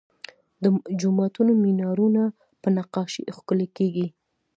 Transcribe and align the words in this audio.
د 0.63 0.65
جوماتونو 1.01 1.51
مینارونه 1.63 2.23
په 2.61 2.67
نقاشۍ 2.77 3.23
ښکلي 3.37 3.67
کیږي. 3.77 4.07